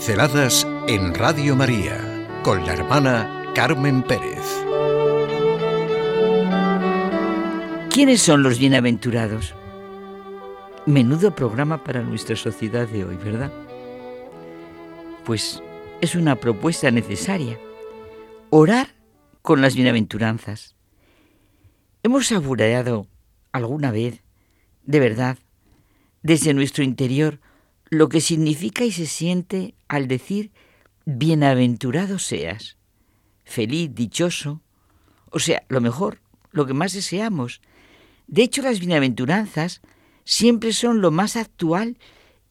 [0.00, 4.40] Pinceladas en Radio María con la hermana Carmen Pérez.
[7.90, 9.54] ¿Quiénes son los bienaventurados?
[10.86, 13.52] Menudo programa para nuestra sociedad de hoy, ¿verdad?
[15.26, 15.62] Pues
[16.00, 17.58] es una propuesta necesaria.
[18.48, 18.94] Orar
[19.42, 20.76] con las bienaventuranzas.
[22.02, 23.06] ¿Hemos saboreado
[23.52, 24.22] alguna vez,
[24.82, 25.36] de verdad,
[26.22, 27.38] desde nuestro interior,
[27.90, 30.52] lo que significa y se siente al decir
[31.04, 32.76] bienaventurado seas,
[33.44, 34.62] feliz, dichoso,
[35.30, 36.20] o sea, lo mejor,
[36.52, 37.60] lo que más deseamos.
[38.28, 39.80] De hecho, las bienaventuranzas
[40.24, 41.98] siempre son lo más actual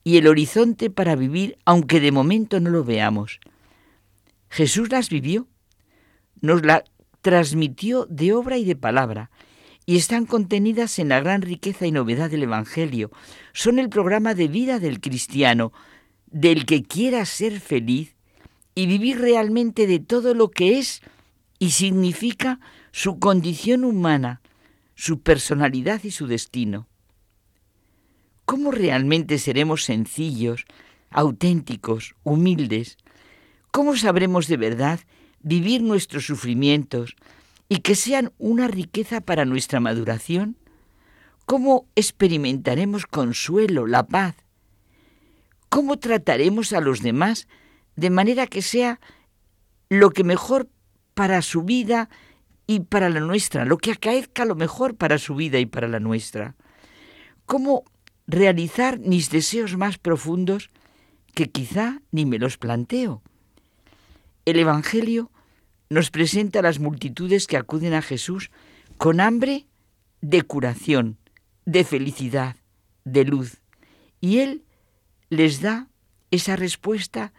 [0.04, 3.40] y el horizonte para vivir, aunque de momento no lo veamos.
[4.50, 5.48] Jesús las vivió,
[6.42, 6.84] nos la
[7.22, 9.30] transmitió de obra y de palabra,
[9.90, 13.10] y están contenidas en la gran riqueza y novedad del Evangelio.
[13.54, 15.74] Son el programa de vida del cristiano,
[16.28, 18.14] del que quiera ser feliz
[18.76, 21.02] y vivir realmente de todo lo que es
[21.58, 22.60] y significa
[22.92, 24.44] su condición humana,
[24.94, 26.88] su personalidad y su destino.
[28.46, 30.66] ¿Cómo realmente seremos sencillos,
[31.10, 33.00] auténticos, humildes?
[33.72, 35.00] ¿Cómo sabremos de verdad
[35.42, 37.16] vivir nuestros sufrimientos,
[37.70, 40.58] y que sean una riqueza para nuestra maduración?
[41.46, 44.36] ¿Cómo experimentaremos consuelo, la paz?
[45.70, 47.48] ¿Cómo trataremos a los demás
[47.96, 49.00] de manera que sea
[49.88, 50.68] lo que mejor
[51.14, 52.10] para su vida
[52.66, 56.00] y para la nuestra, lo que acaezca lo mejor para su vida y para la
[56.00, 56.56] nuestra?
[57.46, 57.84] ¿Cómo
[58.26, 60.72] realizar mis deseos más profundos
[61.36, 63.22] que quizá ni me los planteo?
[64.46, 65.32] El Evangelio
[65.90, 68.52] nos presenta a las multitudes que acuden a Jesús
[68.98, 69.68] con hambre
[70.22, 71.18] de curación,
[71.66, 72.56] de felicidad,
[73.06, 73.62] de luz.
[74.22, 74.64] Y Él
[75.30, 75.88] les da
[76.32, 77.34] esa respuesta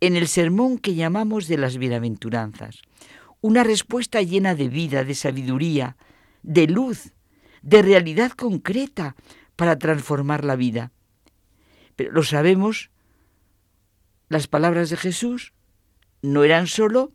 [0.00, 2.82] en el sermón que llamamos de las bienaventuranzas.
[3.40, 5.96] Una respuesta llena de vida, de sabiduría,
[6.42, 7.12] de luz,
[7.62, 9.16] de realidad concreta
[9.56, 10.92] para transformar la vida.
[11.96, 12.90] Pero lo sabemos,
[14.28, 15.54] las palabras de Jesús
[16.22, 17.12] no eran solo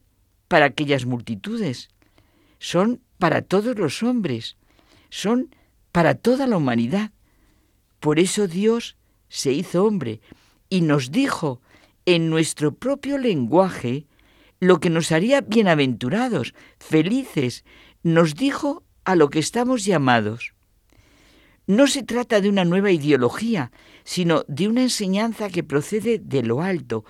[0.51, 1.87] para aquellas multitudes,
[2.59, 4.57] son para todos los hombres,
[5.09, 5.55] son
[5.93, 7.11] para toda la humanidad.
[8.01, 8.97] Por eso Dios
[9.29, 10.19] se hizo hombre
[10.69, 11.61] y nos dijo
[12.05, 14.07] en nuestro propio lenguaje
[14.59, 17.63] lo que nos haría bienaventurados, felices,
[18.03, 20.51] nos dijo a lo que estamos llamados.
[21.65, 23.71] No se trata de una nueva ideología,
[24.03, 27.05] sino de una enseñanza que procede de lo alto,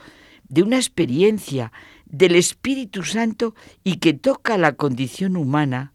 [0.51, 1.71] de una experiencia,
[2.05, 5.93] del Espíritu Santo y que toca la condición humana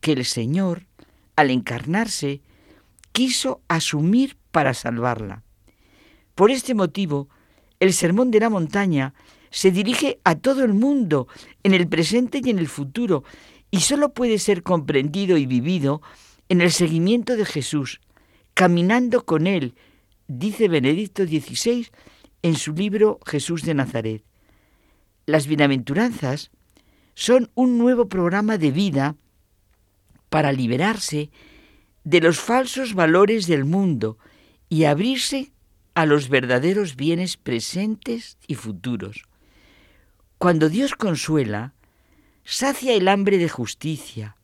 [0.00, 0.86] que el Señor,
[1.34, 2.40] al encarnarse,
[3.10, 5.42] quiso asumir para salvarla.
[6.36, 7.28] Por este motivo,
[7.80, 9.12] el Sermón de la Montaña
[9.50, 11.26] se dirige a todo el mundo,
[11.64, 13.24] en el presente y en el futuro,
[13.72, 16.00] y solo puede ser comprendido y vivido
[16.48, 18.00] en el seguimiento de Jesús,
[18.54, 19.74] caminando con Él,
[20.28, 21.88] dice Benedicto XVI
[22.46, 24.22] en su libro Jesús de Nazaret.
[25.26, 26.52] Las bienaventuranzas
[27.14, 29.16] son un nuevo programa de vida
[30.30, 31.30] para liberarse
[32.04, 34.16] de los falsos valores del mundo
[34.68, 35.50] y abrirse
[35.94, 39.24] a los verdaderos bienes presentes y futuros.
[40.38, 41.74] Cuando Dios consuela,
[42.44, 44.36] sacia el hambre de justicia,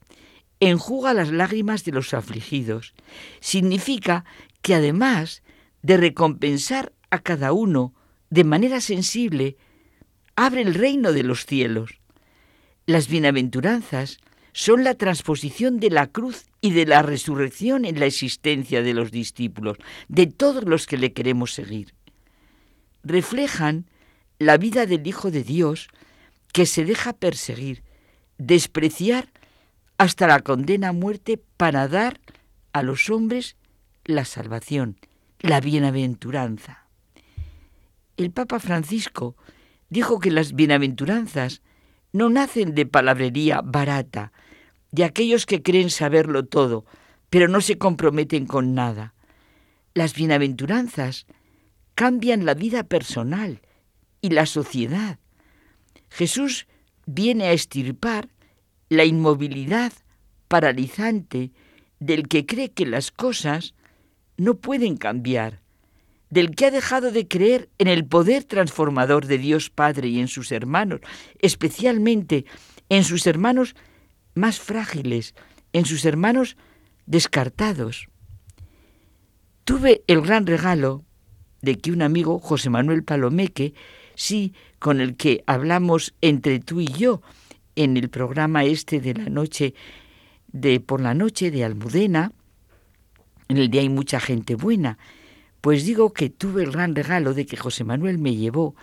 [0.59, 2.95] enjuga las lágrimas de los afligidos.
[3.39, 4.25] Significa
[4.61, 5.45] que además
[5.83, 7.93] de recompensar a cada uno
[8.31, 9.59] de manera sensible,
[10.35, 12.01] abre el reino de los cielos.
[12.87, 14.17] Las bienaventuranzas
[14.55, 19.11] son la transposición de la cruz y de la resurrección en la existencia de los
[19.11, 19.77] discípulos,
[20.09, 21.95] de todos los que le queremos seguir.
[23.05, 23.85] Reflejan
[24.39, 25.89] la vida del Hijo de Dios
[26.55, 27.83] que se deja perseguir,
[28.39, 29.29] despreciar
[29.99, 32.21] hasta la condena a muerte para dar
[32.73, 33.57] a los hombres
[34.07, 34.97] la salvación,
[35.41, 36.82] la bienaventuranza.
[38.17, 39.37] El Papa Francisco
[39.89, 41.63] dijo que las bienaventuranzas
[42.13, 44.33] no nacen de palabrería barata,
[44.91, 46.85] de aquellos que creen saberlo todo,
[47.31, 49.15] pero no se comprometen con nada.
[49.95, 51.27] Las bienaventuranzas
[51.95, 53.63] cambian la vida personal
[54.21, 55.19] y la sociedad.
[56.11, 56.67] Jesús
[57.07, 58.29] viene a estirpar
[58.91, 59.93] la inmovilidad
[60.49, 61.53] paralizante
[61.99, 63.75] del que cree que las cosas
[64.37, 65.62] no pueden cambiar
[66.33, 70.29] del que ha dejado de creer en el poder transformador de Dios Padre y en
[70.29, 71.01] sus hermanos,
[71.41, 72.47] especialmente
[72.89, 73.77] en sus hermanos
[74.35, 75.35] más frágiles,
[75.75, 76.57] en sus hermanos
[77.05, 78.09] descartados.
[79.65, 81.05] Tuve el gran regalo
[81.61, 83.75] de que un amigo, José Manuel Palomeque,
[84.15, 87.21] sí, con el que hablamos entre tú y yo
[87.77, 89.75] en el programa este de la noche,
[90.47, 92.33] de por la noche de Almudena,
[93.49, 94.97] en el día hay mucha gente buena,
[95.63, 98.75] pues digo que tuve el gran regalo de que José Manuel me llevó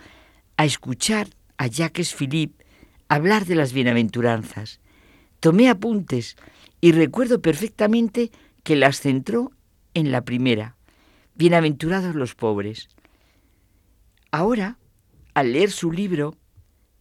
[0.56, 1.28] a escuchar
[1.58, 2.64] a Jacques Philippe
[3.06, 4.80] hablar de las bienaventuranzas.
[5.40, 6.36] Tomé apuntes
[6.80, 8.30] y recuerdo perfectamente
[8.62, 9.52] que las centró
[9.92, 10.76] en la primera.
[11.34, 12.88] Bienaventurados los pobres.
[14.30, 14.78] Ahora,
[15.34, 16.34] al leer su libro,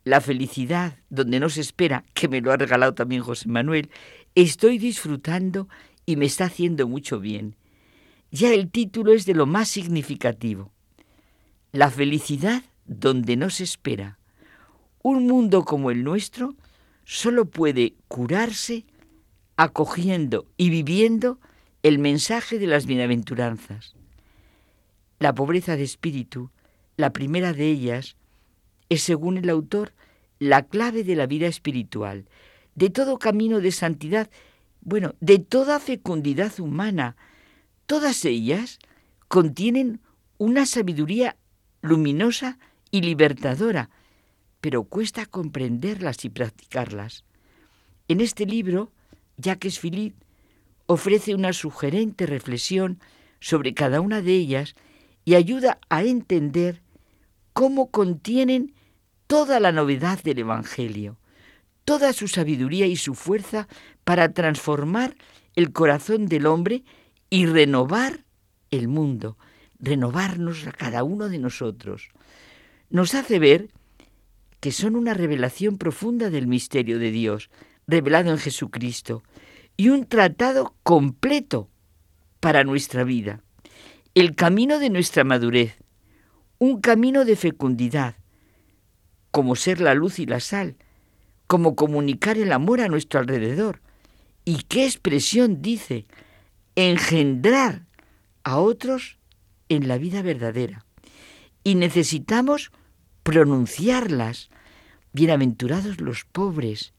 [0.03, 3.89] La felicidad donde no se espera, que me lo ha regalado también José Manuel,
[4.35, 5.69] estoy disfrutando
[6.05, 7.55] y me está haciendo mucho bien.
[8.31, 10.71] Ya el título es de lo más significativo.
[11.71, 14.17] La felicidad donde no se espera.
[15.01, 16.55] Un mundo como el nuestro
[17.05, 18.85] solo puede curarse
[19.55, 21.39] acogiendo y viviendo
[21.83, 23.95] el mensaje de las bienaventuranzas.
[25.19, 26.49] La pobreza de espíritu,
[26.97, 28.15] la primera de ellas,
[28.89, 29.93] es, según el autor,
[30.39, 32.25] la clave de la vida espiritual,
[32.75, 34.29] de todo camino de santidad,
[34.81, 37.15] bueno, de toda fecundidad humana.
[37.89, 38.77] Todas ellas
[39.27, 39.99] contienen
[40.37, 41.37] una sabiduría
[41.81, 42.59] luminosa
[42.91, 43.89] y libertadora,
[44.61, 47.23] pero cuesta comprenderlas y practicarlas.
[48.07, 48.91] En este libro,
[49.37, 50.23] Jacques Philippe
[50.85, 52.99] ofrece una sugerente reflexión
[53.39, 54.75] sobre cada una de ellas
[55.25, 56.83] y ayuda a entender
[57.53, 58.75] cómo contienen
[59.25, 61.17] toda la novedad del Evangelio,
[61.85, 63.67] toda su sabiduría y su fuerza
[64.03, 65.15] para transformar
[65.55, 66.83] el corazón del hombre
[67.29, 68.25] y renovar
[68.71, 69.37] el mundo,
[69.79, 72.09] renovarnos a cada uno de nosotros.
[72.89, 73.69] Nos hace ver
[74.59, 77.49] que son una revelación profunda del misterio de Dios,
[77.87, 79.23] revelado en Jesucristo,
[79.77, 81.69] y un tratado completo
[82.39, 83.41] para nuestra vida.
[84.15, 85.77] El camino de nuestra madurez,
[86.57, 88.15] un camino de fecundidad,
[89.31, 90.75] como ser la luz y la sal,
[91.47, 93.81] como comunicar el amor a nuestro alrededor.
[94.43, 96.05] ¿Y qué expresión dice?
[96.81, 97.87] Engendrar
[98.45, 99.17] a otros
[99.67, 100.85] en la vida verdadera.
[101.61, 102.71] Y necesitamos
[103.23, 104.49] pronunciarlas.
[105.11, 106.93] Bienaventurados los pobres,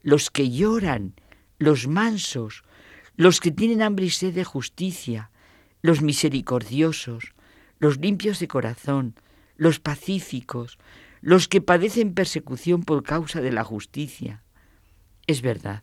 [0.00, 1.20] los que lloran,
[1.58, 2.62] los mansos,
[3.14, 5.30] los que tienen hambre y sed de justicia,
[5.82, 7.34] los misericordiosos,
[7.78, 9.16] los limpios de corazón,
[9.56, 10.78] los pacíficos,
[11.20, 14.42] los que padecen persecución por causa de la justicia.
[15.26, 15.82] Es verdad,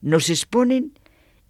[0.00, 0.94] nos exponen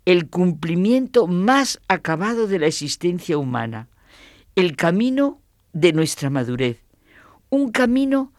[0.05, 3.89] el cumplimiento más acabado de la existencia humana,
[4.57, 5.41] el camino
[5.73, 6.81] de nuestra madurez,
[7.51, 8.33] un camino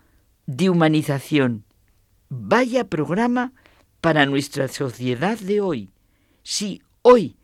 [0.45, 1.65] de humanización.
[2.29, 3.53] Vaya programa
[4.01, 5.89] para nuestra sociedad de hoy.
[6.43, 7.37] Sí, hoy,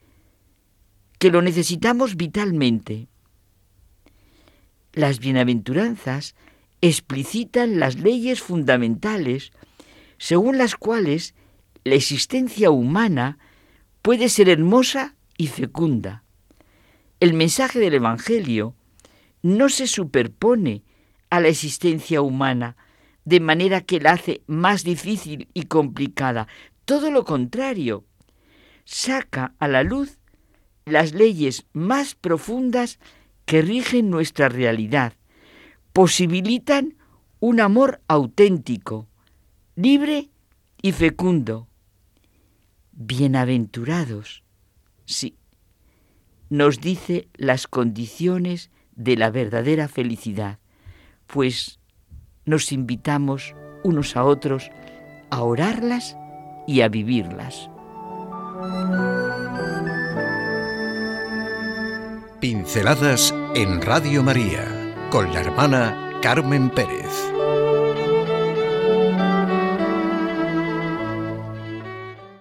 [1.18, 3.08] que lo necesitamos vitalmente.
[4.94, 6.36] Las bienaventuranzas
[6.82, 9.52] explicitan las leyes fundamentales
[10.18, 11.36] según las cuales
[11.84, 13.38] la existencia humana
[14.02, 16.24] puede ser hermosa y fecunda.
[17.20, 18.76] El mensaje del Evangelio
[19.42, 20.84] no se superpone
[21.30, 22.76] a la existencia humana,
[23.26, 26.48] de manera que la hace más difícil y complicada.
[26.86, 28.06] Todo lo contrario,
[28.86, 30.18] saca a la luz
[30.86, 33.00] las leyes más profundas
[33.46, 35.14] que rigen nuestra realidad,
[35.94, 36.96] posibilitan
[37.40, 39.08] un amor auténtico,
[39.76, 40.30] libre
[40.82, 41.69] y fecundo.
[42.92, 44.44] Bienaventurados,
[45.06, 45.36] sí,
[46.50, 50.60] nos dice las condiciones de la verdadera felicidad,
[51.28, 51.80] pues
[52.46, 54.70] nos invitamos unos a otros
[55.30, 56.18] a orarlas
[56.68, 57.70] y a vivirlas.
[62.40, 67.39] Pinceladas en Radio María con la hermana Carmen Pérez.